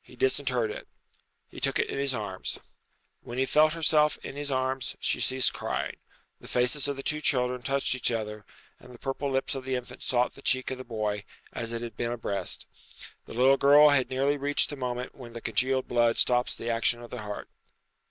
He 0.00 0.16
disinterred 0.16 0.70
it. 0.70 0.88
He 1.50 1.60
took 1.60 1.78
it 1.78 1.90
in 1.90 1.98
his 1.98 2.14
arms. 2.14 2.58
When 3.20 3.36
she 3.36 3.44
felt 3.44 3.74
herself 3.74 4.16
in 4.22 4.34
his 4.34 4.50
arms 4.50 4.96
she 4.98 5.20
ceased 5.20 5.52
crying. 5.52 5.98
The 6.40 6.48
faces 6.48 6.88
of 6.88 6.96
the 6.96 7.02
two 7.02 7.20
children 7.20 7.60
touched 7.60 7.94
each 7.94 8.10
other, 8.10 8.46
and 8.80 8.94
the 8.94 8.98
purple 8.98 9.30
lips 9.30 9.54
of 9.54 9.66
the 9.66 9.74
infant 9.74 10.02
sought 10.02 10.32
the 10.32 10.40
cheek 10.40 10.70
of 10.70 10.78
the 10.78 10.84
boy, 10.84 11.22
as 11.52 11.74
it 11.74 11.82
had 11.82 11.98
been 11.98 12.12
a 12.12 12.16
breast. 12.16 12.66
The 13.26 13.34
little 13.34 13.58
girl 13.58 13.90
had 13.90 14.08
nearly 14.08 14.38
reached 14.38 14.70
the 14.70 14.76
moment 14.76 15.14
when 15.14 15.34
the 15.34 15.42
congealed 15.42 15.86
blood 15.86 16.16
stops 16.16 16.54
the 16.56 16.70
action 16.70 17.02
of 17.02 17.10
the 17.10 17.20
heart. 17.20 17.50